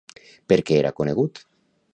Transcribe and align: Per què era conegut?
Per 0.53 0.57
què 0.69 0.79
era 0.79 0.95
conegut? 1.03 1.45